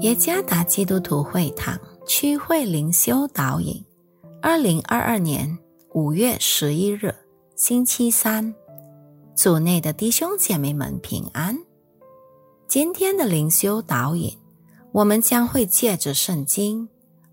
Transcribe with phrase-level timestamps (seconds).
[0.00, 3.82] 耶加达基督徒会堂区会灵修导引，
[4.42, 5.58] 二零二二年
[5.94, 7.14] 五月十一日，
[7.56, 8.54] 星期三，
[9.34, 11.58] 组内的弟兄姐妹们平安。
[12.68, 14.36] 今天的灵修导引，
[14.92, 16.86] 我们将会借着圣经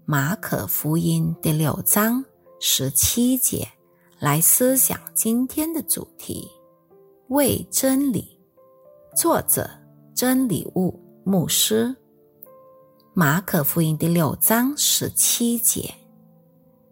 [0.05, 2.23] 马可福音第六章
[2.61, 3.67] 十七节
[4.19, 6.49] 来思想今天的主题：
[7.27, 8.39] 为真理。
[9.17, 9.69] 作者：
[10.15, 11.93] 真理物牧师。
[13.15, 15.93] 马可福音第六章十七节，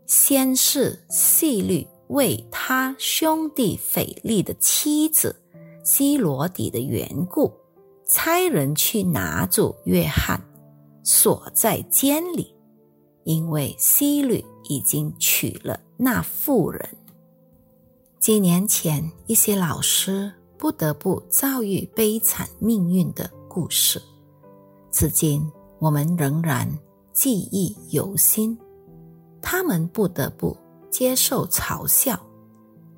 [0.06, 5.36] 先是细律为他兄弟腓力的妻子
[5.84, 7.52] 希罗底的缘故，
[8.06, 10.40] 差人去拿住约翰，
[11.04, 12.54] 锁在监里，
[13.24, 16.88] 因为希律已经娶了那妇人。
[18.20, 24.00] 几年前，一些老师不得不遭遇悲惨命运的故事，
[24.92, 25.52] 至今。
[25.82, 26.70] 我们仍然
[27.12, 28.56] 记忆犹新，
[29.42, 30.56] 他们不得不
[30.92, 32.20] 接受嘲笑，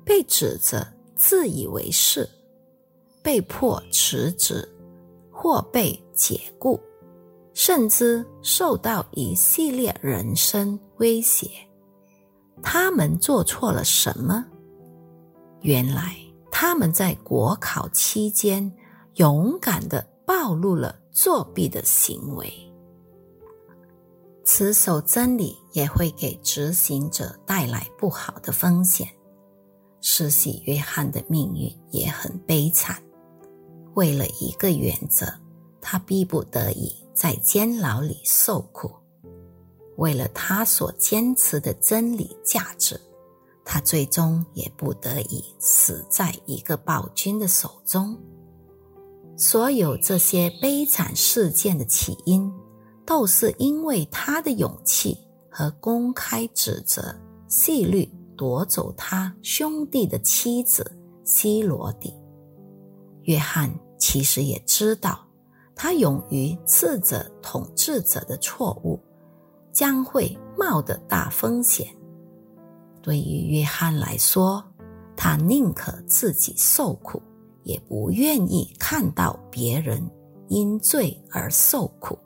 [0.04, 2.28] 被指责自以为是，
[3.22, 4.68] 被迫辞职
[5.32, 6.78] 或被解雇，
[7.54, 11.50] 甚至受到一系列人身威胁。
[12.62, 14.44] 他们做错了什么？
[15.62, 16.14] 原来
[16.52, 18.70] 他们在国考期间
[19.14, 22.52] 勇敢的暴露了作弊的行为。
[24.56, 29.04] 持守真理也会给执行者带来不好的风险。
[30.00, 33.02] 施洗约翰的命运也很悲惨。
[33.94, 35.26] 为了一个原则，
[35.80, 38.88] 他逼不得已在监牢里受苦；
[39.96, 43.00] 为了他所坚持的真理价值，
[43.64, 48.16] 他最终也不得已死在一个暴君的手中。
[49.36, 52.48] 所有这些悲惨事件的起因。
[53.06, 55.18] 都是因为他的勇气
[55.50, 57.14] 和公开指责
[57.48, 60.90] 细律夺走他兄弟的妻子
[61.24, 62.14] 希罗底。
[63.22, 65.26] 约翰其实也知道，
[65.74, 68.98] 他勇于斥责统治者的错误，
[69.72, 71.86] 将会冒的大风险。
[73.02, 74.64] 对于约翰来说，
[75.16, 77.22] 他宁可自己受苦，
[77.62, 80.02] 也不愿意看到别人
[80.48, 82.18] 因罪而受苦。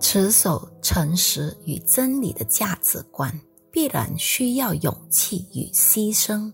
[0.00, 3.32] 持守诚实与真理的价值观，
[3.70, 6.52] 必然需要勇气与牺牲。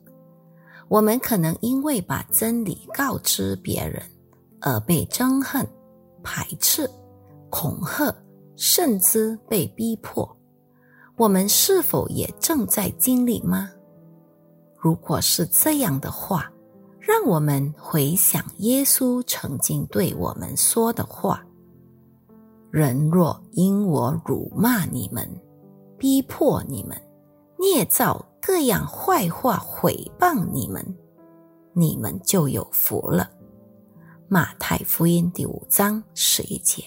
[0.88, 4.02] 我们可能因为把真理告知别人，
[4.60, 5.66] 而被憎恨、
[6.22, 6.90] 排斥、
[7.48, 8.14] 恐吓，
[8.56, 10.36] 甚至被逼迫。
[11.16, 13.70] 我们是否也正在经历吗？
[14.76, 16.52] 如果是这样的话，
[16.98, 21.45] 让我们回想耶稣曾经对我们说的话。
[22.76, 25.26] 人若因我辱骂你们，
[25.96, 26.94] 逼迫你们，
[27.58, 30.84] 捏造各样坏话毁谤你们，
[31.72, 33.30] 你们就有福了。
[34.28, 36.84] 马太福音第五章十一节，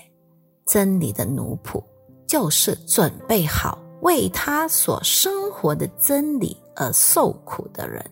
[0.64, 1.84] 真理的奴仆
[2.28, 8.06] 就是准备好为他所生活的真理而受苦的人。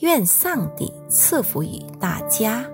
[0.00, 2.66] 愿上帝赐福于大家。